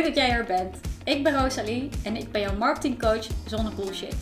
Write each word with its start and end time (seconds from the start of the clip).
Leuk 0.00 0.14
dat 0.14 0.24
jij 0.24 0.36
er 0.36 0.44
bent. 0.44 0.76
Ik 1.04 1.22
ben 1.22 1.42
Rosalie 1.42 1.88
en 2.02 2.16
ik 2.16 2.32
ben 2.32 2.40
jouw 2.40 2.56
marketingcoach 2.56 3.26
zonder 3.46 3.74
bullshit. 3.74 4.16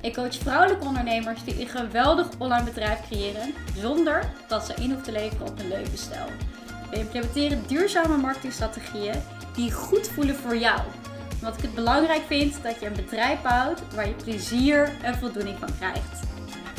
Ik 0.00 0.14
coach 0.14 0.34
vrouwelijke 0.34 0.86
ondernemers 0.86 1.44
die 1.44 1.60
een 1.60 1.68
geweldig 1.68 2.28
online 2.38 2.64
bedrijf 2.64 3.00
creëren 3.08 3.54
zonder 3.76 4.32
dat 4.48 4.66
ze 4.66 4.74
in 4.74 4.84
hoeven 4.84 5.02
te 5.02 5.12
leveren 5.12 5.46
op 5.46 5.58
een 5.58 5.68
levensstijl. 5.68 6.26
We 6.90 6.96
implementeren 6.96 7.62
duurzame 7.66 8.16
marketingstrategieën 8.16 9.14
die 9.54 9.72
goed 9.72 10.08
voelen 10.08 10.34
voor 10.36 10.56
jou. 10.56 10.80
Omdat 11.40 11.56
ik 11.56 11.62
het 11.62 11.74
belangrijk 11.74 12.22
vind 12.26 12.62
dat 12.62 12.80
je 12.80 12.86
een 12.86 12.92
bedrijf 12.92 13.42
bouwt 13.42 13.94
waar 13.94 14.06
je 14.06 14.14
plezier 14.14 14.92
en 15.02 15.14
voldoening 15.14 15.58
van 15.58 15.76
krijgt. 15.78 16.20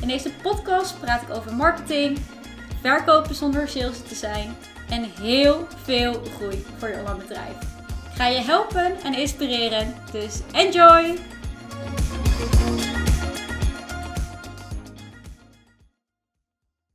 In 0.01 0.07
deze 0.07 0.31
podcast 0.41 0.99
praat 0.99 1.21
ik 1.21 1.29
over 1.29 1.55
marketing, 1.55 2.17
verkopen 2.81 3.35
zonder 3.35 3.67
sales 3.67 4.01
te 4.07 4.15
zijn 4.15 4.55
en 4.89 5.03
heel 5.19 5.67
veel 5.83 6.21
groei 6.37 6.65
voor 6.77 6.89
je 6.89 6.97
online 6.97 7.17
bedrijf. 7.17 7.80
Ga 8.21 8.27
je 8.27 8.41
helpen 8.41 9.01
en 9.03 9.13
inspireren, 9.13 9.95
dus 10.11 10.41
enjoy! 10.51 11.17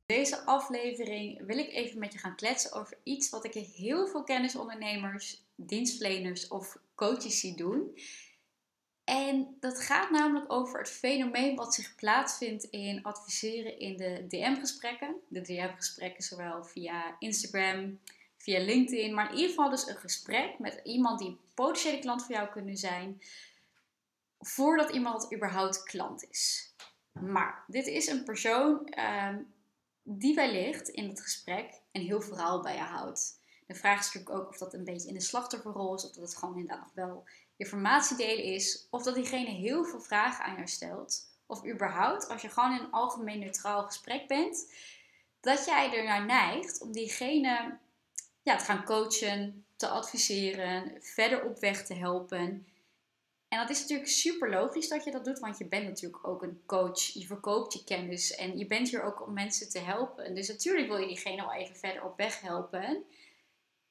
Deze 0.05 0.45
aflevering 0.45 1.45
wil 1.45 1.57
ik 1.57 1.71
even 1.71 1.99
met 1.99 2.13
je 2.13 2.19
gaan 2.19 2.35
kletsen 2.35 2.73
over 2.73 2.97
iets 3.03 3.29
wat 3.29 3.45
ik 3.45 3.53
heel 3.53 4.07
veel 4.07 4.23
kennisondernemers, 4.23 5.43
dienstverleners 5.55 6.47
of 6.47 6.77
coaches 6.95 7.39
zie 7.39 7.55
doen. 7.55 7.97
En 9.03 9.57
dat 9.59 9.81
gaat 9.81 10.09
namelijk 10.09 10.51
over 10.51 10.79
het 10.79 10.89
fenomeen 10.89 11.55
wat 11.55 11.73
zich 11.73 11.95
plaatsvindt 11.95 12.63
in 12.63 13.03
adviseren 13.03 13.79
in 13.79 13.97
de 13.97 14.25
DM-gesprekken. 14.27 15.15
De 15.27 15.41
DM-gesprekken 15.41 16.23
zowel 16.23 16.63
via 16.63 17.15
Instagram, 17.19 17.99
via 18.47 18.59
LinkedIn, 18.59 19.13
maar 19.13 19.29
in 19.29 19.35
ieder 19.35 19.49
geval 19.49 19.69
dus 19.69 19.87
een 19.87 19.97
gesprek 19.97 20.59
met 20.59 20.79
iemand 20.83 21.19
die 21.19 21.39
potentiële 21.53 21.99
klant 21.99 22.25
voor 22.25 22.35
jou 22.35 22.49
kunnen 22.49 22.77
zijn, 22.77 23.21
voordat 24.39 24.89
iemand 24.89 25.33
überhaupt 25.33 25.83
klant 25.83 26.29
is. 26.29 26.73
Maar 27.11 27.63
dit 27.67 27.87
is 27.87 28.07
een 28.07 28.23
persoon 28.23 28.93
um, 28.99 29.53
die 30.03 30.35
wellicht 30.35 30.87
in 30.87 31.09
het 31.09 31.21
gesprek 31.21 31.81
een 31.91 32.01
heel 32.01 32.21
verhaal 32.21 32.61
bij 32.61 32.75
je 32.75 32.81
houdt. 32.81 33.41
De 33.65 33.75
vraag 33.75 33.99
is 33.99 34.05
natuurlijk 34.05 34.39
ook 34.39 34.49
of 34.49 34.57
dat 34.57 34.73
een 34.73 34.83
beetje 34.83 35.07
in 35.07 35.13
de 35.13 35.21
slachtofferrol 35.21 35.95
is, 35.95 36.05
of 36.05 36.11
dat 36.11 36.23
het 36.23 36.37
gewoon 36.37 36.57
inderdaad 36.57 36.85
nog 36.85 36.93
wel 36.93 37.23
informatie 37.57 38.17
delen 38.17 38.43
is, 38.43 38.87
of 38.89 39.03
dat 39.03 39.15
diegene 39.15 39.49
heel 39.49 39.83
veel 39.83 40.01
vragen 40.01 40.45
aan 40.45 40.55
jou 40.55 40.67
stelt, 40.67 41.21
of 41.45 41.65
überhaupt 41.65 42.27
als 42.29 42.41
je 42.41 42.49
gewoon 42.49 42.71
in 42.71 42.79
een 42.79 42.91
algemeen 42.91 43.39
neutraal 43.39 43.83
gesprek 43.83 44.27
bent, 44.27 44.73
dat 45.39 45.65
jij 45.65 45.93
ernaar 45.93 46.25
neigt 46.25 46.81
om 46.81 46.91
diegene 46.91 47.77
ja, 48.47 48.55
te 48.55 48.65
gaan 48.65 48.83
coachen, 48.83 49.65
te 49.75 49.87
adviseren, 49.87 50.97
verder 50.99 51.43
op 51.43 51.59
weg 51.59 51.85
te 51.85 51.93
helpen. 51.93 52.67
En 53.47 53.59
dat 53.59 53.69
is 53.69 53.79
natuurlijk 53.81 54.09
super 54.09 54.49
logisch 54.49 54.87
dat 54.87 55.03
je 55.03 55.11
dat 55.11 55.25
doet, 55.25 55.39
want 55.39 55.57
je 55.57 55.67
bent 55.67 55.87
natuurlijk 55.87 56.27
ook 56.27 56.43
een 56.43 56.61
coach. 56.65 56.99
Je 56.99 57.25
verkoopt 57.25 57.73
je 57.73 57.83
kennis 57.83 58.35
en 58.35 58.57
je 58.57 58.67
bent 58.67 58.89
hier 58.89 59.03
ook 59.03 59.27
om 59.27 59.33
mensen 59.33 59.69
te 59.69 59.79
helpen. 59.79 60.35
Dus 60.35 60.47
natuurlijk 60.47 60.87
wil 60.87 60.97
je 60.97 61.07
diegene 61.07 61.41
wel 61.41 61.53
even 61.53 61.75
verder 61.75 62.03
op 62.03 62.17
weg 62.17 62.41
helpen. 62.41 63.03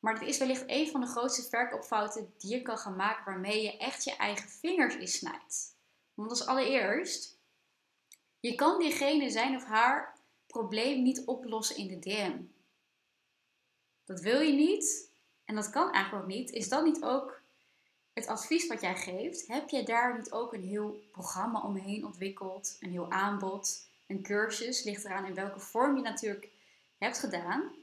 Maar 0.01 0.15
het 0.15 0.29
is 0.29 0.39
wellicht 0.39 0.65
een 0.67 0.91
van 0.91 1.01
de 1.01 1.07
grootste 1.07 1.43
verkoopfouten 1.43 2.35
die 2.39 2.51
je 2.51 2.63
kan 2.63 2.79
gaan 2.79 2.97
maken 2.97 3.25
waarmee 3.25 3.63
je 3.63 3.77
echt 3.77 4.05
je 4.05 4.17
eigen 4.17 4.49
vingers 4.49 4.97
insnijdt. 4.97 5.77
Want 6.15 6.31
als 6.31 6.47
allereerst, 6.47 7.39
je 8.41 8.55
kan 8.55 8.79
diegene 8.79 9.31
zijn 9.31 9.57
of 9.57 9.65
haar 9.65 10.19
probleem 10.47 11.03
niet 11.03 11.25
oplossen 11.25 11.77
in 11.77 11.89
de 11.89 11.99
DM. 11.99 12.56
Dat 14.07 14.21
wil 14.21 14.41
je 14.41 14.53
niet 14.53 15.11
en 15.45 15.55
dat 15.55 15.71
kan 15.71 15.93
eigenlijk 15.93 16.25
ook 16.25 16.31
niet. 16.31 16.51
Is 16.51 16.69
dat 16.69 16.85
niet 16.85 17.03
ook 17.03 17.41
het 18.13 18.27
advies 18.27 18.67
wat 18.67 18.81
jij 18.81 18.97
geeft? 18.97 19.47
Heb 19.47 19.69
je 19.69 19.83
daar 19.83 20.17
niet 20.17 20.33
ook 20.33 20.53
een 20.53 20.63
heel 20.63 21.01
programma 21.13 21.61
omheen 21.61 22.05
ontwikkeld? 22.05 22.77
Een 22.81 22.91
heel 22.91 23.11
aanbod, 23.11 23.89
een 24.07 24.23
cursus? 24.23 24.85
Ligt 24.85 25.05
eraan 25.05 25.27
in 25.27 25.35
welke 25.35 25.61
vorm 25.61 25.97
je 25.97 26.03
natuurlijk 26.03 26.49
hebt 26.99 27.19
gedaan. 27.19 27.75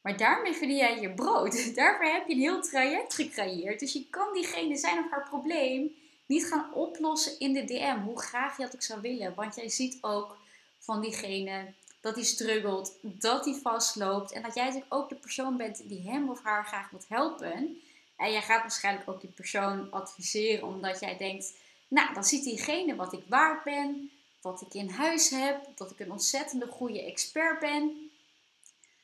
Maar 0.00 0.16
daarmee 0.16 0.52
verdien 0.52 0.76
jij 0.76 1.00
je 1.00 1.14
brood. 1.14 1.52
Daarvoor 1.74 2.06
heb 2.06 2.26
je 2.26 2.34
een 2.34 2.40
heel 2.40 2.62
traject 2.62 3.14
gecreëerd. 3.14 3.80
Dus 3.80 3.92
je 3.92 4.08
kan 4.10 4.32
diegene 4.32 4.76
zijn 4.76 4.98
of 4.98 5.10
haar 5.10 5.28
probleem 5.28 5.94
niet 6.26 6.46
gaan 6.46 6.74
oplossen 6.74 7.38
in 7.38 7.52
de 7.52 7.64
DM. 7.64 8.00
Hoe 8.00 8.20
graag 8.20 8.56
je 8.56 8.62
dat 8.62 8.74
ook 8.74 8.82
zou 8.82 9.00
willen. 9.00 9.34
Want 9.34 9.54
jij 9.54 9.68
ziet 9.68 9.98
ook 10.00 10.36
van 10.78 11.00
diegene 11.00 11.74
dat 12.04 12.14
hij 12.14 12.24
struggelt, 12.24 12.98
dat 13.00 13.44
hij 13.44 13.54
vastloopt. 13.54 14.32
En 14.32 14.42
dat 14.42 14.54
jij 14.54 14.64
natuurlijk 14.64 14.94
ook 14.94 15.08
de 15.08 15.14
persoon 15.14 15.56
bent 15.56 15.88
die 15.88 16.10
hem 16.10 16.30
of 16.30 16.42
haar 16.42 16.66
graag 16.66 16.90
wilt 16.90 17.08
helpen. 17.08 17.82
En 18.16 18.32
jij 18.32 18.42
gaat 18.42 18.60
waarschijnlijk 18.60 19.08
ook 19.08 19.20
die 19.20 19.30
persoon 19.30 19.90
adviseren 19.90 20.68
omdat 20.68 21.00
jij 21.00 21.16
denkt, 21.16 21.54
nou 21.88 22.14
dan 22.14 22.24
ziet 22.24 22.44
diegene 22.44 22.96
wat 22.96 23.12
ik 23.12 23.24
waard 23.28 23.64
ben, 23.64 24.10
wat 24.40 24.60
ik 24.60 24.74
in 24.74 24.88
huis 24.88 25.30
heb, 25.30 25.76
dat 25.76 25.90
ik 25.90 26.00
een 26.00 26.12
ontzettende 26.12 26.66
goede 26.66 27.04
expert 27.04 27.60
ben 27.60 28.10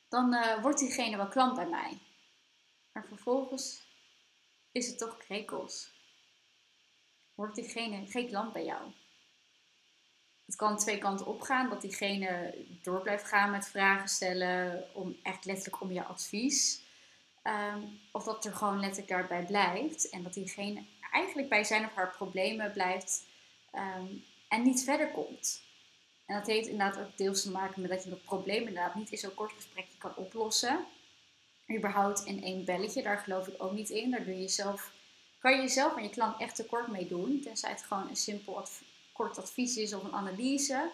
dan 0.09 0.35
uh, 0.35 0.63
wordt 0.63 0.79
diegene 0.79 1.17
wel 1.17 1.29
klant 1.29 1.55
bij 1.55 1.69
mij. 1.69 1.99
Maar 2.93 3.05
vervolgens 3.09 3.83
is 4.73 4.87
het 4.87 4.99
toch 4.99 5.17
krekels. 5.17 5.91
Wordt 7.35 7.55
diegene 7.55 8.07
geen 8.07 8.29
klant 8.29 8.53
bij 8.53 8.65
jou. 8.65 8.93
Het 10.51 10.59
kan 10.59 10.79
twee 10.79 10.99
kanten 10.99 11.27
opgaan, 11.27 11.69
dat 11.69 11.81
diegene 11.81 12.55
door 12.83 13.01
blijft 13.01 13.25
gaan 13.25 13.51
met 13.51 13.69
vragen 13.69 14.09
stellen, 14.09 14.85
om 14.93 15.17
echt 15.23 15.45
letterlijk 15.45 15.81
om 15.81 15.93
je 15.93 16.05
advies. 16.05 16.83
Um, 17.45 18.01
of 18.13 18.25
dat 18.25 18.45
er 18.45 18.55
gewoon 18.55 18.81
letterlijk 18.81 19.09
daarbij 19.09 19.45
blijft 19.45 20.09
en 20.09 20.23
dat 20.23 20.35
diegene 20.35 20.85
eigenlijk 21.13 21.49
bij 21.49 21.65
zijn 21.65 21.85
of 21.85 21.95
haar 21.95 22.11
problemen 22.11 22.73
blijft 22.73 23.25
um, 23.75 24.25
en 24.49 24.63
niet 24.63 24.85
verder 24.85 25.11
komt. 25.11 25.63
En 26.27 26.37
dat 26.37 26.47
heeft 26.47 26.69
inderdaad 26.69 26.99
ook 26.99 27.17
deels 27.17 27.43
te 27.43 27.51
maken 27.51 27.81
met 27.81 27.91
dat 27.91 28.05
je 28.05 28.11
het 28.11 28.25
probleem 28.25 28.67
inderdaad 28.67 28.95
niet 28.95 29.11
in 29.11 29.19
zo'n 29.19 29.35
kort 29.35 29.53
gesprekje 29.53 29.99
kan 29.99 30.17
oplossen. 30.17 30.85
Überhaupt 31.77 32.25
in 32.25 32.43
één 32.43 32.65
belletje, 32.65 33.03
daar 33.03 33.19
geloof 33.19 33.47
ik 33.47 33.63
ook 33.63 33.73
niet 33.73 33.91
in. 33.91 34.11
Daar 34.11 34.25
doe 34.25 34.41
je 34.41 34.49
zelf, 34.49 34.93
kan 35.39 35.53
je 35.53 35.61
jezelf 35.61 35.97
en 35.97 36.03
je 36.03 36.11
klant 36.11 36.41
echt 36.41 36.55
tekort 36.57 36.87
mee 36.87 37.07
doen. 37.07 37.41
Tenzij 37.41 37.71
het 37.71 37.83
gewoon 37.83 38.09
een 38.09 38.17
simpel 38.17 38.55
kort 39.21 39.39
advies 39.39 39.77
is 39.77 39.95
of 39.95 40.05
een 40.05 40.13
analyse. 40.13 40.91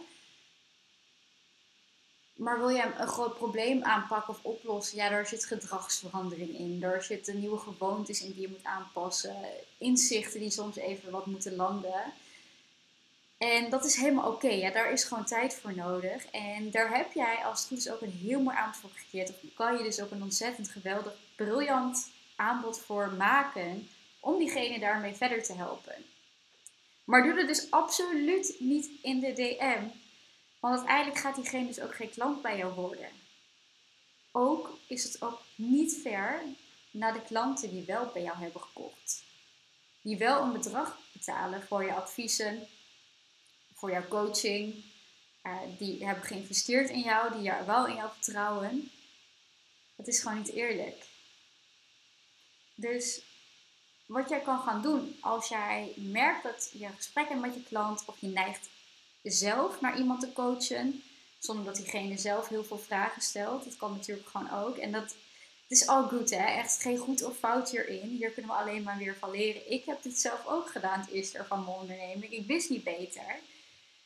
Maar 2.35 2.59
wil 2.59 2.69
je 2.69 2.83
een 2.83 3.07
groot 3.07 3.35
probleem 3.35 3.83
aanpakken 3.83 4.35
of 4.35 4.43
oplossen, 4.43 4.97
ja, 4.97 5.09
daar 5.09 5.27
zit 5.27 5.45
gedragsverandering 5.45 6.59
in. 6.59 6.81
Daar 6.81 7.03
zitten 7.03 7.41
nieuwe 7.41 7.59
gewoontes 7.59 8.23
in 8.23 8.33
die 8.33 8.41
je 8.41 8.49
moet 8.49 8.65
aanpassen. 8.65 9.37
Inzichten 9.79 10.41
die 10.41 10.51
soms 10.51 10.77
even 10.77 11.11
wat 11.11 11.27
moeten 11.27 11.57
landen. 11.57 12.13
En 13.39 13.71
dat 13.71 13.85
is 13.85 13.97
helemaal 13.97 14.33
oké. 14.33 14.49
Ja, 14.49 14.71
daar 14.71 14.93
is 14.93 15.05
gewoon 15.05 15.25
tijd 15.25 15.55
voor 15.55 15.75
nodig. 15.75 16.27
En 16.27 16.71
daar 16.71 16.97
heb 16.97 17.13
jij 17.13 17.37
als 17.45 17.59
het 17.59 17.69
goed 17.69 17.79
is 17.79 17.91
ook 17.91 18.01
een 18.01 18.19
heel 18.23 18.41
mooi 18.41 18.57
aanbod 18.57 18.81
voor 18.81 18.91
gecreëerd. 18.91 19.31
Of 19.31 19.55
kan 19.55 19.77
je 19.77 19.83
dus 19.83 20.01
ook 20.01 20.11
een 20.11 20.23
ontzettend 20.23 20.69
geweldig, 20.69 21.13
briljant 21.37 22.11
aanbod 22.37 22.79
voor 22.79 23.13
maken. 23.13 23.89
Om 24.21 24.39
diegene 24.39 24.79
daarmee 24.79 25.15
verder 25.15 25.43
te 25.43 25.53
helpen. 25.53 26.05
Maar 27.07 27.23
doe 27.23 27.39
het 27.39 27.47
dus 27.47 27.71
absoluut 27.71 28.57
niet 28.59 28.91
in 29.03 29.21
de 29.21 29.33
DM. 29.33 29.83
Want 30.61 30.77
uiteindelijk 30.77 31.19
gaat 31.19 31.35
diegene 31.35 31.67
dus 31.67 31.81
ook 31.81 31.95
geen 31.95 32.11
klant 32.11 32.43
bij 32.43 32.57
jou 32.57 32.75
worden. 32.75 33.09
Ook 34.33 34.79
is 34.87 35.05
het 35.05 35.23
ook 35.23 35.41
niet 35.55 35.99
fair 36.03 36.43
naar 36.91 37.13
de 37.13 37.23
klanten 37.23 37.71
die 37.71 37.85
wel 37.85 38.11
bij 38.13 38.23
jou 38.23 38.39
hebben 38.39 38.61
gekocht. 38.61 39.25
Die 40.01 40.17
wel 40.19 40.43
een 40.43 40.53
bedrag 40.53 40.99
betalen 41.13 41.63
voor 41.63 41.85
je 41.85 41.95
adviezen, 41.95 42.69
voor 43.75 43.91
jouw 43.91 44.09
coaching. 44.09 44.85
Uh, 45.43 45.59
die 45.79 46.05
hebben 46.07 46.25
geïnvesteerd 46.25 46.91
in 46.91 47.01
jou, 47.01 47.41
die 47.41 47.53
wel 47.67 47.87
in 47.87 47.95
jou 47.95 48.11
vertrouwen. 48.13 48.91
Het 49.97 50.07
is 50.07 50.21
gewoon 50.21 50.39
niet 50.39 50.53
eerlijk. 50.53 51.05
Dus 52.75 53.23
wat 54.07 54.29
jij 54.29 54.41
kan 54.41 54.59
gaan 54.59 54.83
doen 54.83 55.17
als 55.21 55.49
jij 55.49 55.93
merkt 55.97 56.43
dat 56.43 56.71
je 56.73 56.89
gesprekken 56.97 57.41
met 57.41 57.55
je 57.55 57.63
klant 57.63 58.03
of 58.07 58.17
je 58.19 58.29
neigt 58.29 58.69
zelf 59.23 59.81
naar 59.81 59.99
iemand 59.99 60.21
te 60.21 60.33
coachen, 60.33 61.03
zonder 61.39 61.65
dat 61.65 61.77
diegene 61.77 62.19
zelf 62.19 62.49
heel 62.49 62.65
veel 62.65 62.79
vragen 62.79 63.23
stelt. 63.23 63.65
Dat 63.65 63.77
kan 63.77 63.93
natuurlijk 63.93 64.29
gewoon 64.29 64.51
ook. 64.53 64.77
En 64.77 64.93
dat 64.93 65.15
het 65.69 65.79
is 65.79 65.87
al 65.87 66.09
goed, 66.09 66.31
hè? 66.31 66.45
Echt 66.45 66.83
geen 66.83 66.99
goed 66.99 67.25
of 67.25 67.37
fout 67.37 67.71
hierin. 67.71 68.09
Hier 68.09 68.31
kunnen 68.31 68.51
we 68.51 68.57
alleen 68.57 68.83
maar 68.83 68.99
weer 68.99 69.17
van 69.19 69.31
leren. 69.31 69.73
Ik 69.73 69.85
heb 69.85 70.03
dit 70.03 70.21
zelf 70.21 70.47
ook 70.47 70.71
gedaan, 70.71 71.01
het 71.01 71.11
eerste 71.11 71.45
van 71.49 71.65
mijn 71.65 71.77
onderneming. 71.77 72.33
Ik 72.33 72.47
wist 72.47 72.71
niet 72.71 72.85
beter. 72.85 73.41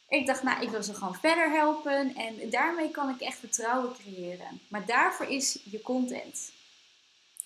Ik 0.09 0.27
dacht, 0.27 0.43
nou, 0.43 0.63
ik 0.63 0.69
wil 0.69 0.83
ze 0.83 0.95
gewoon 0.95 1.15
verder 1.15 1.51
helpen 1.51 2.15
en 2.15 2.51
daarmee 2.51 2.91
kan 2.91 3.09
ik 3.09 3.21
echt 3.21 3.39
vertrouwen 3.39 3.95
creëren. 3.95 4.61
Maar 4.69 4.87
daarvoor 4.87 5.27
is 5.27 5.59
je 5.71 5.83
content. 5.83 6.53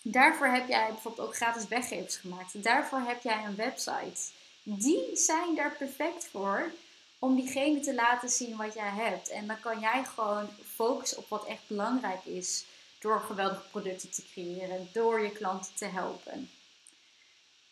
Daarvoor 0.06 0.46
heb 0.46 0.68
jij 0.68 0.88
bijvoorbeeld 0.88 1.28
ook 1.28 1.36
gratis 1.36 1.68
weggevers 1.68 2.16
gemaakt. 2.16 2.62
Daarvoor 2.62 2.98
heb 2.98 3.22
jij 3.22 3.44
een 3.44 3.56
website. 3.56 4.20
Die 4.62 5.16
zijn 5.16 5.54
daar 5.54 5.76
perfect 5.76 6.28
voor 6.30 6.72
om 7.18 7.36
diegene 7.36 7.80
te 7.80 7.94
laten 7.94 8.28
zien 8.28 8.56
wat 8.56 8.74
jij 8.74 8.90
hebt. 8.90 9.28
En 9.28 9.46
dan 9.46 9.60
kan 9.60 9.80
jij 9.80 10.04
gewoon 10.04 10.48
focussen 10.74 11.18
op 11.18 11.28
wat 11.28 11.46
echt 11.46 11.62
belangrijk 11.66 12.24
is 12.24 12.64
door 12.98 13.20
geweldige 13.20 13.68
producten 13.70 14.10
te 14.10 14.24
creëren, 14.32 14.88
door 14.92 15.20
je 15.20 15.30
klanten 15.30 15.74
te 15.74 15.86
helpen. 15.86 16.50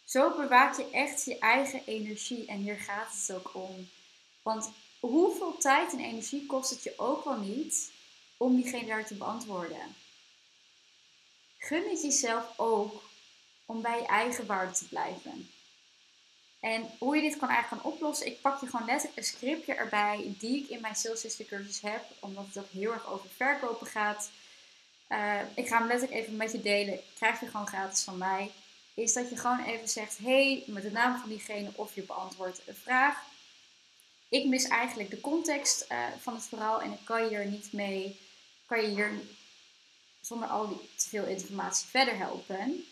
Zo 0.05 0.37
bewaak 0.37 0.77
je 0.77 0.91
echt 0.91 1.25
je 1.25 1.39
eigen 1.39 1.83
energie 1.87 2.47
en 2.47 2.59
hier 2.59 2.79
gaat 2.79 3.15
het 3.15 3.37
ook 3.37 3.51
om. 3.55 3.89
Want 4.43 4.71
hoeveel 5.01 5.57
tijd 5.59 5.93
en 5.93 6.01
energie 6.01 6.47
kost 6.47 6.71
het 6.71 6.83
je 6.83 6.95
ook 6.97 7.25
wel 7.25 7.39
niet 7.39 7.91
om 8.37 8.57
diegene 8.57 8.87
daar 8.87 9.07
te 9.07 9.15
beantwoorden? 9.15 10.02
Gun 11.65 11.89
het 11.91 12.03
jezelf 12.03 12.59
ook 12.59 13.03
om 13.67 13.83
bij 13.83 13.99
je 13.99 14.07
eigen 14.07 14.47
waarde 14.47 14.73
te 14.73 14.89
blijven. 14.89 15.51
En 16.61 16.91
hoe 16.99 17.17
je 17.17 17.23
dit 17.23 17.37
kan 17.37 17.49
eigenlijk 17.49 17.83
gaan 17.83 17.93
oplossen, 17.93 18.27
ik 18.27 18.41
pak 18.41 18.61
je 18.61 18.67
gewoon 18.67 18.87
letterlijk 18.87 19.19
een 19.19 19.25
scriptje 19.25 19.75
erbij 19.75 20.35
die 20.39 20.63
ik 20.63 20.69
in 20.69 20.81
mijn 20.81 20.95
Sales 20.95 21.21
Sister 21.21 21.45
cursus 21.45 21.81
heb, 21.81 22.05
omdat 22.21 22.47
het 22.47 22.59
ook 22.59 22.71
heel 22.71 22.93
erg 22.93 23.07
over 23.07 23.29
verkopen 23.37 23.87
gaat. 23.87 24.31
Uh, 25.09 25.41
ik 25.55 25.69
ga 25.69 25.79
hem 25.79 25.87
letterlijk 25.87 26.21
even 26.21 26.37
met 26.37 26.53
je 26.53 26.61
delen, 26.61 27.01
krijg 27.15 27.41
je 27.41 27.47
gewoon 27.47 27.67
gratis 27.67 28.03
van 28.03 28.19
mij. 28.19 28.51
Is 28.95 29.13
dat 29.13 29.29
je 29.31 29.37
gewoon 29.37 29.65
even 29.65 29.89
zegt, 29.89 30.19
hey, 30.19 30.63
met 30.67 30.83
de 30.83 30.91
naam 30.91 31.21
van 31.21 31.29
diegene 31.29 31.71
of 31.75 31.95
je 31.95 32.03
beantwoordt 32.03 32.61
een 32.67 32.77
vraag. 32.83 33.23
Ik 34.29 34.47
mis 34.47 34.65
eigenlijk 34.65 35.11
de 35.11 35.21
context 35.21 35.87
uh, 35.93 35.99
van 36.21 36.35
het 36.35 36.45
verhaal 36.45 36.83
en 36.83 36.93
ik 36.93 37.05
kan 37.05 37.23
je 37.23 37.29
hier 37.29 37.47
niet 37.47 37.73
mee, 37.73 38.21
kan 38.67 38.83
je 38.83 38.89
hier 38.89 39.13
zonder 40.23 40.49
al 40.49 40.69
die 40.69 40.91
te 40.97 41.09
veel 41.09 41.25
informatie 41.25 41.87
verder 41.89 42.17
helpen. 42.17 42.85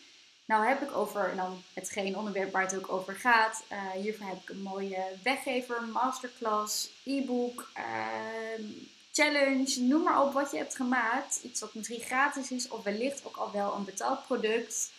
Nou 0.45 0.67
heb 0.67 0.81
ik 0.81 0.91
over 0.91 1.35
dan 1.35 1.63
hetgeen 1.73 2.17
onderwerp 2.17 2.51
waar 2.51 2.61
het 2.61 2.75
ook 2.75 2.91
over 2.91 3.15
gaat. 3.15 3.63
Uh, 3.71 3.89
hiervoor 3.89 4.27
heb 4.27 4.41
ik 4.41 4.49
een 4.49 4.61
mooie 4.61 5.03
weggever, 5.23 5.87
masterclass, 5.87 6.89
e-book, 7.03 7.71
uh, 7.77 8.65
challenge, 9.11 9.81
noem 9.81 10.03
maar 10.03 10.23
op 10.23 10.33
wat 10.33 10.51
je 10.51 10.57
hebt 10.57 10.75
gemaakt. 10.75 11.39
Iets 11.43 11.59
wat 11.59 11.73
misschien 11.73 11.99
gratis 11.99 12.51
is 12.51 12.67
of 12.67 12.83
wellicht 12.83 13.25
ook 13.25 13.35
al 13.35 13.51
wel 13.51 13.75
een 13.75 13.85
betaald 13.85 14.25
product. 14.25 14.91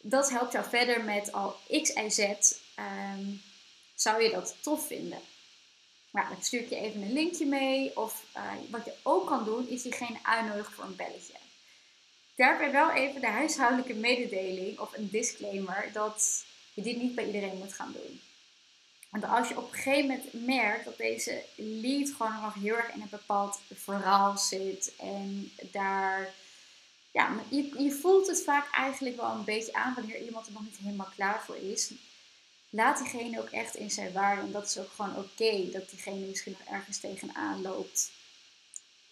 Dat 0.00 0.30
helpt 0.30 0.52
jou 0.52 0.68
verder 0.68 1.04
met 1.04 1.32
al 1.32 1.56
X 1.82 1.92
en 1.92 2.10
Z. 2.10 2.18
Um, 2.78 3.42
zou 3.94 4.22
je 4.22 4.30
dat 4.30 4.54
tof 4.60 4.86
vinden? 4.86 5.18
Nou, 6.12 6.28
dan 6.28 6.42
stuur 6.42 6.68
je 6.68 6.76
even 6.76 7.02
een 7.02 7.12
linkje 7.12 7.46
mee. 7.46 7.96
Of 7.96 8.24
uh, 8.36 8.52
wat 8.70 8.84
je 8.84 8.94
ook 9.02 9.26
kan 9.26 9.44
doen, 9.44 9.68
is 9.68 9.82
diegene 9.82 10.18
uitnodigen 10.22 10.72
voor 10.72 10.84
een 10.84 10.96
belletje. 10.96 11.34
Daarbij 12.36 12.72
wel 12.72 12.90
even 12.90 13.20
de 13.20 13.26
huishoudelijke 13.26 13.94
mededeling 13.94 14.78
of 14.78 14.96
een 14.96 15.08
disclaimer 15.10 15.90
dat 15.92 16.44
je 16.74 16.82
dit 16.82 16.96
niet 16.96 17.14
bij 17.14 17.26
iedereen 17.26 17.58
moet 17.58 17.72
gaan 17.72 17.92
doen. 17.92 18.20
Want 19.10 19.24
als 19.24 19.48
je 19.48 19.56
op 19.56 19.72
een 19.72 19.78
gegeven 19.78 20.06
moment 20.06 20.46
merkt 20.46 20.84
dat 20.84 20.96
deze 20.96 21.42
lead 21.56 22.10
gewoon 22.16 22.40
nog 22.42 22.54
heel 22.54 22.76
erg 22.76 22.94
in 22.94 23.00
een 23.00 23.08
bepaald 23.10 23.60
verhaal 23.74 24.38
zit 24.38 24.92
en 24.98 25.52
daar, 25.70 26.34
ja, 27.10 27.40
je, 27.48 27.82
je 27.82 27.90
voelt 27.90 28.26
het 28.26 28.42
vaak 28.42 28.74
eigenlijk 28.74 29.16
wel 29.16 29.30
een 29.30 29.44
beetje 29.44 29.72
aan 29.72 29.94
wanneer 29.94 30.22
iemand 30.22 30.46
er 30.46 30.52
nog 30.52 30.62
niet 30.62 30.78
helemaal 30.78 31.12
klaar 31.14 31.42
voor 31.44 31.56
is. 31.56 31.92
Laat 32.74 32.98
diegene 32.98 33.40
ook 33.40 33.50
echt 33.50 33.74
in 33.74 33.90
zijn 33.90 34.12
waarde 34.12 34.40
en 34.40 34.52
dat 34.52 34.64
is 34.64 34.78
ook 34.78 34.90
gewoon 34.96 35.16
oké 35.16 35.70
dat 35.70 35.90
diegene 35.90 36.26
misschien 36.26 36.56
nog 36.58 36.68
ergens 36.68 36.98
tegenaan 36.98 37.62
loopt 37.62 38.10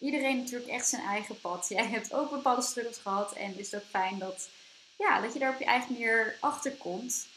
iedereen 0.01 0.37
natuurlijk 0.37 0.71
echt 0.71 0.87
zijn 0.87 1.01
eigen 1.01 1.39
pad. 1.41 1.65
Jij 1.69 1.85
hebt 1.85 2.13
ook 2.13 2.29
bepaalde 2.29 2.61
struggles 2.61 2.97
gehad 2.97 3.33
en 3.33 3.47
het 3.47 3.59
is 3.59 3.75
ook 3.75 3.85
fijn 3.89 4.19
dat, 4.19 4.49
ja, 4.97 5.21
dat 5.21 5.33
je 5.33 5.39
daar 5.39 5.53
op 5.53 5.59
je 5.59 5.65
eigen 5.65 5.93
manier 5.93 6.37
achter 6.39 6.71
komt. 6.71 7.27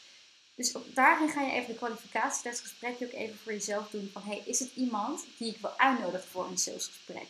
Dus 0.55 0.75
daarin 0.95 1.29
ga 1.29 1.43
je 1.43 1.53
even 1.53 1.73
de 1.73 1.79
kwalificatie, 1.79 2.51
dat 2.51 2.61
gesprek 2.61 2.97
ook 3.03 3.13
even 3.13 3.39
voor 3.39 3.53
jezelf 3.53 3.91
doen 3.91 4.11
van, 4.13 4.23
hey, 4.23 4.43
is 4.45 4.59
het 4.59 4.71
iemand 4.75 5.25
die 5.39 5.49
ik 5.51 5.61
wil 5.61 5.79
uitnodigen 5.79 6.29
voor 6.29 6.47
een 6.47 6.59
salesgesprek? 6.59 7.29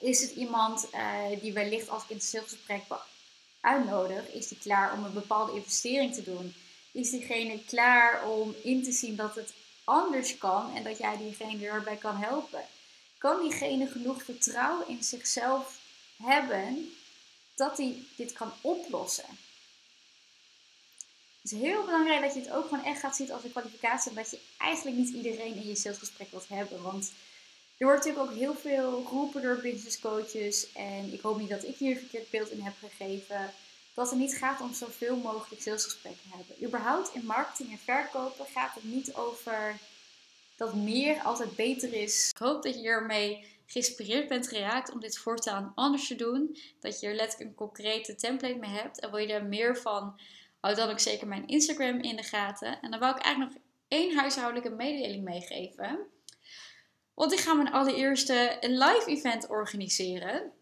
Is 0.00 0.20
het 0.20 0.30
iemand 0.30 0.86
uh, 0.94 1.40
die 1.40 1.52
wellicht 1.52 1.88
als 1.88 2.02
ik 2.02 2.10
in 2.10 2.16
het 2.16 2.24
salesgesprek 2.24 2.82
uitnodig, 3.60 4.32
is 4.32 4.48
die 4.48 4.58
klaar 4.58 4.92
om 4.92 5.04
een 5.04 5.12
bepaalde 5.12 5.52
investering 5.52 6.14
te 6.14 6.22
doen? 6.22 6.54
Is 6.92 7.10
diegene 7.10 7.64
klaar 7.64 8.28
om 8.28 8.54
in 8.62 8.82
te 8.82 8.92
zien 8.92 9.16
dat 9.16 9.34
het 9.34 9.52
anders 9.84 10.38
kan 10.38 10.74
en 10.74 10.84
dat 10.84 10.98
jij 10.98 11.16
diegene 11.16 11.66
erbij 11.66 11.96
kan 11.96 12.16
helpen? 12.16 12.64
kan 13.20 13.40
diegene 13.40 13.86
genoeg 13.86 14.22
vertrouwen 14.22 14.88
in 14.88 15.02
zichzelf 15.02 15.80
hebben 16.22 16.92
dat 17.54 17.76
hij 17.76 18.02
dit 18.16 18.32
kan 18.32 18.52
oplossen. 18.60 19.24
Het 21.42 21.52
is 21.52 21.58
heel 21.58 21.84
belangrijk 21.84 22.20
dat 22.20 22.34
je 22.34 22.40
het 22.40 22.50
ook 22.50 22.68
gewoon 22.68 22.84
echt 22.84 23.00
gaat 23.00 23.16
zien 23.16 23.32
als 23.32 23.44
een 23.44 23.50
kwalificatie. 23.50 24.12
Dat 24.12 24.30
je 24.30 24.38
eigenlijk 24.58 24.96
niet 24.96 25.14
iedereen 25.14 25.54
in 25.54 25.66
je 25.66 25.74
salesgesprek 25.74 26.30
wilt 26.30 26.48
hebben. 26.48 26.82
Want 26.82 27.12
er 27.76 27.86
wordt 27.86 28.04
natuurlijk 28.04 28.30
ook 28.30 28.38
heel 28.38 28.54
veel 28.54 29.04
geroepen 29.04 29.42
door 29.42 29.60
business 29.60 30.00
coaches. 30.00 30.72
En 30.72 31.12
ik 31.12 31.20
hoop 31.20 31.38
niet 31.38 31.48
dat 31.48 31.64
ik 31.64 31.76
hier 31.76 31.90
een 31.90 31.98
verkeerd 31.98 32.30
beeld 32.30 32.50
in 32.50 32.60
heb 32.60 32.74
gegeven. 32.78 33.54
Dat 34.00 34.10
het 34.10 34.18
niet 34.18 34.36
gaat 34.36 34.60
om 34.60 34.74
zoveel 34.74 35.16
mogelijk 35.16 35.62
salesgesprekken 35.62 36.30
hebben. 36.36 36.66
Überhaupt 36.66 37.14
in 37.14 37.24
marketing 37.24 37.70
en 37.70 37.78
verkopen 37.78 38.46
gaat 38.46 38.74
het 38.74 38.84
niet 38.84 39.14
over 39.14 39.78
dat 40.56 40.74
meer 40.74 41.22
altijd 41.22 41.56
beter 41.56 41.92
is. 41.92 42.30
Ik 42.30 42.38
hoop 42.38 42.62
dat 42.62 42.74
je 42.74 42.80
hiermee 42.80 43.44
geïnspireerd 43.66 44.28
bent 44.28 44.48
geraakt 44.48 44.92
om 44.92 45.00
dit 45.00 45.18
voortaan 45.18 45.72
anders 45.74 46.06
te 46.06 46.14
doen. 46.14 46.56
Dat 46.80 47.00
je 47.00 47.06
er 47.06 47.14
letterlijk 47.14 47.50
een 47.50 47.56
concrete 47.56 48.14
template 48.14 48.58
mee 48.58 48.70
hebt. 48.70 49.00
En 49.00 49.10
wil 49.10 49.20
je 49.20 49.26
daar 49.26 49.44
meer 49.44 49.76
van, 49.76 50.20
houd 50.60 50.76
dan 50.76 50.90
ook 50.90 51.00
zeker 51.00 51.26
mijn 51.26 51.46
Instagram 51.46 52.00
in 52.00 52.16
de 52.16 52.22
gaten. 52.22 52.80
En 52.80 52.90
dan 52.90 53.00
wil 53.00 53.08
ik 53.10 53.22
eigenlijk 53.22 53.54
nog 53.54 53.62
één 53.88 54.16
huishoudelijke 54.16 54.70
mededeling 54.70 55.24
meegeven. 55.24 55.98
Want 57.14 57.32
ik 57.32 57.40
ga 57.40 57.54
mijn 57.54 57.72
allereerste 57.72 58.56
live 58.60 59.04
event 59.06 59.48
organiseren. 59.48 60.52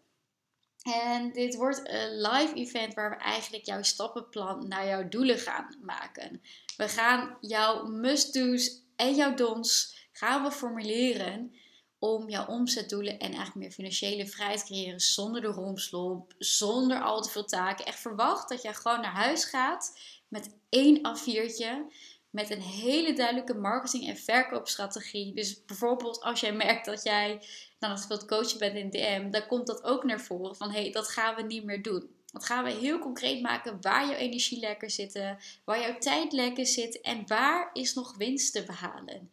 En 0.94 1.32
dit 1.32 1.54
wordt 1.54 1.88
een 1.88 2.20
live 2.20 2.54
event 2.54 2.94
waar 2.94 3.10
we 3.10 3.16
eigenlijk 3.16 3.64
jouw 3.64 3.82
stappenplan 3.82 4.68
naar 4.68 4.86
jouw 4.86 5.08
doelen 5.08 5.38
gaan 5.38 5.76
maken. 5.82 6.42
We 6.76 6.88
gaan 6.88 7.36
jouw 7.40 7.86
must-do's 7.86 8.82
en 8.96 9.14
jouw 9.14 9.34
dons 9.34 9.96
gaan 10.12 10.42
we 10.42 10.50
formuleren 10.50 11.52
om 11.98 12.28
jouw 12.28 12.46
omzetdoelen 12.46 13.18
en 13.18 13.26
eigenlijk 13.26 13.54
meer 13.54 13.70
financiële 13.70 14.26
vrijheid 14.26 14.60
te 14.60 14.66
creëren 14.66 15.00
zonder 15.00 15.40
de 15.40 15.46
romslomp, 15.46 16.34
zonder 16.38 17.02
al 17.02 17.22
te 17.22 17.30
veel 17.30 17.44
taken. 17.44 17.84
Echt 17.84 18.00
verwacht 18.00 18.48
dat 18.48 18.62
jij 18.62 18.74
gewoon 18.74 19.00
naar 19.00 19.14
huis 19.14 19.44
gaat 19.44 19.98
met 20.28 20.54
één 20.68 20.98
A4'tje 20.98 21.94
met 22.38 22.50
een 22.50 22.62
hele 22.62 23.12
duidelijke 23.12 23.54
marketing- 23.54 24.08
en 24.08 24.16
verkoopstrategie. 24.16 25.34
Dus 25.34 25.64
bijvoorbeeld 25.64 26.20
als 26.20 26.40
jij 26.40 26.52
merkt 26.52 26.84
dat 26.84 27.02
jij 27.02 27.40
dan 27.78 27.90
als 27.90 28.06
wilt 28.06 28.26
coachen 28.26 28.58
bent 28.58 28.74
in 28.76 28.90
DM, 28.90 29.30
dan 29.30 29.46
komt 29.46 29.66
dat 29.66 29.84
ook 29.84 30.04
naar 30.04 30.20
voren 30.20 30.56
van 30.56 30.70
hé, 30.70 30.80
hey, 30.80 30.90
dat 30.90 31.08
gaan 31.08 31.34
we 31.34 31.42
niet 31.42 31.64
meer 31.64 31.82
doen. 31.82 32.10
Dat 32.32 32.44
gaan 32.44 32.64
we 32.64 32.70
heel 32.70 32.98
concreet 32.98 33.42
maken 33.42 33.78
waar 33.80 34.06
jouw 34.06 34.16
energielekken 34.16 34.90
zitten, 34.90 35.38
waar 35.64 35.80
jouw 35.80 35.98
tijdlekken 35.98 36.66
zit 36.66 37.00
en 37.00 37.26
waar 37.26 37.70
is 37.72 37.94
nog 37.94 38.16
winst 38.16 38.52
te 38.52 38.64
behalen. 38.64 39.30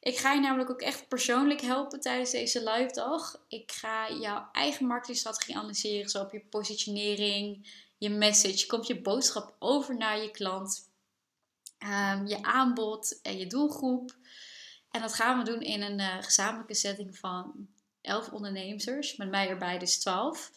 Ik 0.00 0.16
ga 0.16 0.32
je 0.32 0.40
namelijk 0.40 0.70
ook 0.70 0.80
echt 0.80 1.08
persoonlijk 1.08 1.60
helpen 1.60 2.00
tijdens 2.00 2.30
deze 2.30 2.70
live 2.70 2.92
dag. 2.92 3.40
Ik 3.48 3.72
ga 3.72 4.12
jouw 4.12 4.48
eigen 4.52 4.86
marketingstrategie 4.86 5.56
analyseren, 5.56 6.10
zo 6.10 6.22
op 6.22 6.32
je 6.32 6.40
positionering, 6.50 7.70
je 7.98 8.10
message, 8.10 8.66
komt 8.66 8.86
je 8.86 9.00
boodschap 9.00 9.54
over 9.58 9.96
naar 9.96 10.22
je 10.22 10.30
klant, 10.30 10.90
um, 11.84 12.26
je 12.26 12.42
aanbod 12.42 13.20
en 13.22 13.38
je 13.38 13.46
doelgroep. 13.46 14.16
En 14.90 15.00
dat 15.00 15.14
gaan 15.14 15.38
we 15.38 15.44
doen 15.44 15.60
in 15.60 15.82
een 15.82 15.98
uh, 15.98 16.16
gezamenlijke 16.20 16.74
setting 16.74 17.18
van 17.18 17.68
11 18.00 18.28
ondernemers, 18.28 19.16
met 19.16 19.30
mij 19.30 19.48
erbij 19.48 19.78
dus 19.78 19.98
12. 19.98 20.50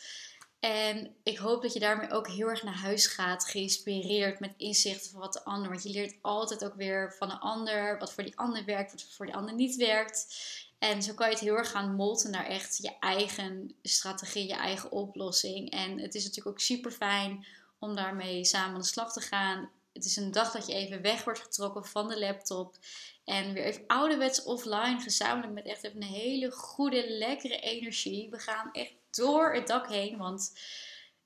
En 0.60 1.16
ik 1.24 1.38
hoop 1.38 1.62
dat 1.62 1.74
je 1.74 1.80
daarmee 1.80 2.12
ook 2.12 2.28
heel 2.28 2.48
erg 2.48 2.64
naar 2.64 2.78
huis 2.78 3.08
gaat, 3.08 3.46
geïnspireerd 3.46 4.40
met 4.40 4.54
inzichten 4.58 5.12
van 5.12 5.20
wat 5.20 5.34
de 5.34 5.44
ander. 5.44 5.70
Want 5.70 5.84
je 5.84 5.90
leert 5.90 6.16
altijd 6.22 6.66
ook 6.66 6.76
weer 6.76 7.16
van 7.18 7.32
een 7.32 7.40
ander, 7.40 8.00
wat 8.00 8.14
voor 8.14 8.24
die 8.24 8.38
ander 8.38 8.66
werkt, 8.66 8.92
wat 8.92 9.04
voor 9.04 9.26
die 9.26 9.36
ander 9.36 9.54
niet 9.54 9.76
werkt. 9.76 10.36
En 10.80 11.04
zo 11.04 11.14
kan 11.14 11.28
je 11.28 11.34
het 11.34 11.44
heel 11.44 11.58
erg 11.58 11.72
gaan 11.72 11.96
molten 11.96 12.32
naar 12.32 12.46
echt 12.46 12.78
je 12.78 13.00
eigen 13.00 13.76
strategie, 13.82 14.48
je 14.48 14.56
eigen 14.56 14.92
oplossing. 14.92 15.72
En 15.72 16.00
het 16.00 16.16
is 16.16 16.24
natuurlijk 16.24 16.56
ook 16.56 16.62
super 16.62 16.92
fijn 16.92 17.46
om 17.80 17.96
daarmee 17.96 18.46
samen 18.46 18.74
aan 18.74 18.82
de 18.82 18.88
slag 18.88 19.14
te 19.14 19.22
gaan. 19.22 19.70
Het 19.96 20.06
is 20.06 20.16
een 20.16 20.32
dag 20.32 20.52
dat 20.52 20.68
je 20.68 20.74
even 20.74 21.02
weg 21.02 21.24
wordt 21.24 21.40
getrokken 21.40 21.86
van 21.86 22.08
de 22.08 22.20
laptop. 22.20 22.78
En 23.24 23.54
weer 23.54 23.64
even 23.64 23.84
ouderwets 23.88 24.44
offline, 24.44 25.00
gezamenlijk 25.00 25.54
met 25.54 25.66
echt 25.66 25.84
even 25.84 26.02
een 26.02 26.08
hele 26.08 26.52
goede, 26.52 27.10
lekkere 27.10 27.60
energie. 27.60 28.30
We 28.30 28.40
gaan 28.40 28.70
echt 28.72 28.94
door 29.12 29.54
het 29.54 29.68
dak 29.68 29.88
heen. 29.88 30.18
Want 30.18 30.54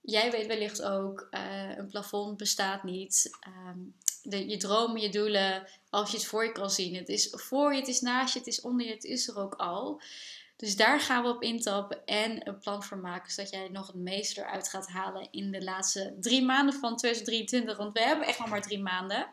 jij 0.01 0.31
weet 0.31 0.47
wellicht 0.47 0.81
ook, 0.81 1.27
uh, 1.31 1.77
een 1.77 1.87
plafond 1.87 2.37
bestaat 2.37 2.83
niet. 2.83 3.37
Ehm, 3.39 3.79
de, 4.23 4.47
je 4.47 4.57
dromen, 4.57 5.01
je 5.01 5.09
doelen, 5.09 5.67
als 5.89 6.11
je 6.11 6.17
het 6.17 6.25
voor 6.25 6.43
je 6.43 6.51
kan 6.51 6.69
zien. 6.69 6.95
Het 6.95 7.09
is 7.09 7.27
voor 7.31 7.73
je, 7.73 7.79
het 7.79 7.89
is 7.89 8.01
naast 8.01 8.33
je, 8.33 8.39
het 8.39 8.47
is 8.47 8.61
onder 8.61 8.85
je, 8.85 8.93
het 8.93 9.03
is 9.03 9.27
er 9.27 9.37
ook 9.37 9.55
al. 9.55 10.01
Dus 10.59 10.75
daar 10.75 10.99
gaan 10.99 11.23
we 11.23 11.29
op 11.29 11.41
intappen 11.41 12.05
en 12.05 12.47
een 12.47 12.59
plan 12.59 12.83
voor 12.83 12.97
maken, 12.97 13.31
zodat 13.31 13.51
jij 13.51 13.69
nog 13.69 13.87
het 13.87 13.95
meeste 13.95 14.41
eruit 14.41 14.69
gaat 14.69 14.87
halen 14.87 15.27
in 15.31 15.51
de 15.51 15.63
laatste 15.63 16.15
drie 16.19 16.45
maanden 16.45 16.73
van 16.73 16.97
2023. 16.97 17.77
Want 17.77 17.93
we 17.93 18.03
hebben 18.03 18.27
echt 18.27 18.39
nog 18.39 18.49
maar 18.49 18.61
drie 18.61 18.79
maanden. 18.79 19.27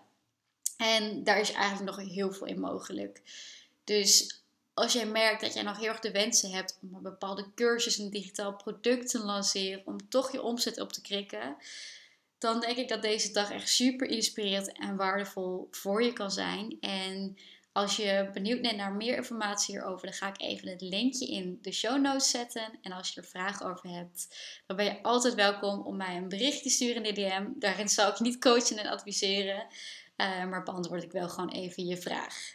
En 0.76 1.25
daar 1.25 1.40
is 1.40 1.52
eigenlijk 1.52 1.97
nog 1.97 2.09
heel 2.09 2.33
veel 2.33 2.47
in 2.47 2.61
mogelijk. 2.61 3.23
Dus 3.85 4.42
als 4.75 4.92
jij 4.92 5.06
merkt 5.06 5.40
dat 5.40 5.54
jij 5.54 5.62
nog 5.62 5.78
heel 5.78 5.88
erg 5.88 6.00
de 6.00 6.11
wensen 6.11 6.50
hebt 6.50 6.78
om 6.83 6.95
een 6.95 7.02
bepaalde 7.02 7.47
cursus, 7.54 7.99
een 7.99 8.11
digitaal 8.11 8.56
product 8.56 9.11
te 9.11 9.18
lanceren, 9.18 9.83
om 9.85 10.09
toch 10.09 10.33
je 10.33 10.42
omzet 10.42 10.80
op 10.80 10.92
te 10.92 11.00
krikken, 11.00 11.56
dan 12.38 12.61
denk 12.61 12.76
ik 12.76 12.88
dat 12.88 13.02
deze 13.02 13.33
dag 13.33 13.50
echt 13.50 13.68
super 13.68 14.09
inspirerend 14.09 14.73
en 14.73 14.97
waardevol 14.97 15.68
voor 15.71 16.02
je 16.02 16.12
kan 16.12 16.30
zijn. 16.30 16.76
En 16.80 17.37
als 17.76 17.97
je 17.97 18.30
benieuwd 18.33 18.62
bent 18.62 18.76
naar 18.76 18.92
meer 18.92 19.16
informatie 19.16 19.75
hierover, 19.75 20.06
dan 20.06 20.16
ga 20.16 20.28
ik 20.28 20.40
even 20.40 20.68
het 20.68 20.80
linkje 20.80 21.26
in 21.26 21.59
de 21.62 21.73
show 21.73 22.00
notes 22.00 22.30
zetten. 22.30 22.78
En 22.83 22.92
als 22.92 23.11
je 23.11 23.21
er 23.21 23.26
vragen 23.26 23.66
over 23.66 23.88
hebt, 23.88 24.37
dan 24.66 24.76
ben 24.76 24.85
je 24.85 25.02
altijd 25.02 25.35
welkom 25.35 25.80
om 25.80 25.97
mij 25.97 26.16
een 26.16 26.28
bericht 26.28 26.62
te 26.62 26.71
sturen 26.71 27.04
in 27.04 27.14
de 27.14 27.21
DM. 27.21 27.47
Daarin 27.54 27.88
zal 27.88 28.11
ik 28.11 28.21
niet 28.21 28.38
coachen 28.38 28.78
en 28.78 28.87
adviseren, 28.87 29.66
uh, 30.16 30.45
maar 30.45 30.62
beantwoord 30.62 31.02
ik 31.02 31.12
wel 31.12 31.28
gewoon 31.28 31.50
even 31.50 31.87
je 31.87 31.97
vraag. 31.97 32.37